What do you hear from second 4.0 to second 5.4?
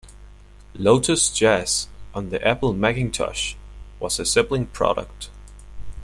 a sibling product.